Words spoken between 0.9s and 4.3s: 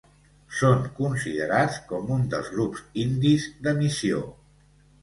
considerats com un dels grups indis de missió.